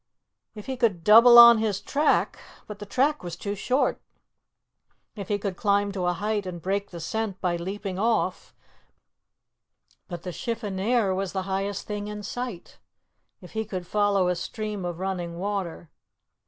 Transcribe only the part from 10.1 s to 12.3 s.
the chiffonier was the highest thing in